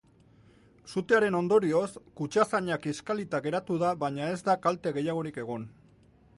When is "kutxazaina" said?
2.21-2.79